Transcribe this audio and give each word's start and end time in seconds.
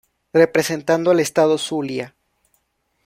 Representando 0.33 1.11
al 1.11 1.19
estado 1.19 1.59
Zulia. 1.59 2.15